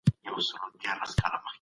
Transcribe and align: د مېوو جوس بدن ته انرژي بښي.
د 0.05 0.07
مېوو 0.23 0.37
جوس 0.45 0.49
بدن 0.59 0.71
ته 0.81 0.89
انرژي 0.91 1.21
بښي. 1.21 1.37